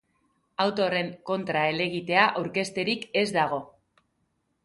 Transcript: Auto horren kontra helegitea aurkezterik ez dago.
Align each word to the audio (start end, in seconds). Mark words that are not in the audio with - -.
Auto 0.63 0.83
horren 0.85 1.11
kontra 1.31 1.61
helegitea 1.73 2.25
aurkezterik 2.41 3.05
ez 3.21 3.25
dago. 3.39 3.59